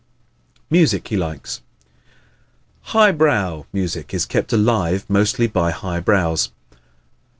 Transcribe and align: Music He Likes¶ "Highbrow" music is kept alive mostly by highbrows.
Music 0.71 1.09
He 1.09 1.15
Likes¶ 1.15 1.61
"Highbrow" 2.93 3.65
music 3.71 4.15
is 4.15 4.25
kept 4.25 4.51
alive 4.51 5.05
mostly 5.07 5.45
by 5.45 5.69
highbrows. 5.69 6.49